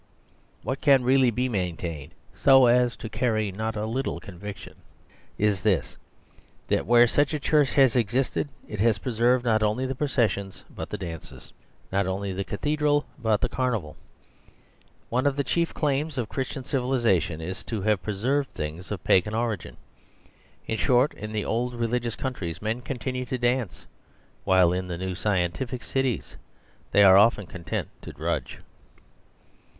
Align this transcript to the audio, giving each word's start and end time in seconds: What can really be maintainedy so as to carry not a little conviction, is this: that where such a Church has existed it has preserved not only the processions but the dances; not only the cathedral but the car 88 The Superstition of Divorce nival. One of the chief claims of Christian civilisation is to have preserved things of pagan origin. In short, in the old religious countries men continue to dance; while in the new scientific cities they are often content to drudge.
What 0.63 0.81
can 0.81 1.03
really 1.03 1.29
be 1.29 1.47
maintainedy 1.47 2.13
so 2.33 2.65
as 2.65 2.95
to 2.95 3.07
carry 3.07 3.51
not 3.51 3.75
a 3.75 3.85
little 3.85 4.19
conviction, 4.19 4.73
is 5.37 5.61
this: 5.61 5.95
that 6.69 6.87
where 6.87 7.05
such 7.05 7.35
a 7.35 7.39
Church 7.39 7.73
has 7.73 7.95
existed 7.95 8.49
it 8.67 8.79
has 8.79 8.97
preserved 8.97 9.45
not 9.45 9.61
only 9.61 9.85
the 9.85 9.93
processions 9.93 10.63
but 10.75 10.89
the 10.89 10.97
dances; 10.97 11.53
not 11.91 12.07
only 12.07 12.33
the 12.33 12.43
cathedral 12.43 13.05
but 13.21 13.41
the 13.41 13.47
car 13.47 13.75
88 13.75 13.77
The 13.77 13.87
Superstition 13.87 14.47
of 14.47 14.55
Divorce 14.55 14.57
nival. 14.57 15.11
One 15.11 15.27
of 15.27 15.35
the 15.35 15.43
chief 15.43 15.73
claims 15.75 16.17
of 16.17 16.29
Christian 16.29 16.63
civilisation 16.63 17.39
is 17.39 17.63
to 17.65 17.81
have 17.83 18.01
preserved 18.01 18.49
things 18.55 18.89
of 18.91 19.03
pagan 19.03 19.35
origin. 19.35 19.77
In 20.65 20.79
short, 20.79 21.13
in 21.13 21.31
the 21.31 21.45
old 21.45 21.75
religious 21.75 22.15
countries 22.15 22.59
men 22.59 22.81
continue 22.81 23.25
to 23.25 23.37
dance; 23.37 23.85
while 24.45 24.73
in 24.73 24.87
the 24.87 24.97
new 24.97 25.13
scientific 25.13 25.83
cities 25.83 26.37
they 26.89 27.03
are 27.03 27.17
often 27.17 27.45
content 27.45 27.89
to 28.01 28.11
drudge. 28.11 28.57